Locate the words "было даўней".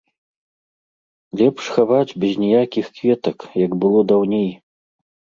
3.83-4.49